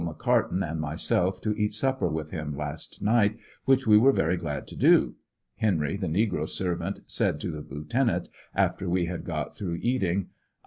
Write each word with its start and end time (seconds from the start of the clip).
McCarten 0.03 0.67
and 0.67 0.81
myself 0.81 1.39
to 1.41 1.51
eat 1.55 1.75
supper 1.75 2.07
with 2.09 2.31
him 2.31 2.57
last 2.57 3.03
night, 3.03 3.37
which 3.65 3.85
we 3.85 3.97
w^ere 3.99 4.15
very 4.15 4.35
glad 4.35 4.65
to 4.65 4.75
do. 4.75 5.13
Henry, 5.57 5.95
the 5.95 6.07
negro 6.07 6.49
servant, 6.49 7.01
said 7.05 7.39
to 7.39 7.51
the 7.51 7.61
lieutenant 7.61 8.27
after 8.55 8.89
we 8.89 9.05
had 9.05 9.23
got 9.23 9.55
through 9.55 9.75
e:it 9.75 10.01
ing: 10.01 10.29
'*! 10.31 10.35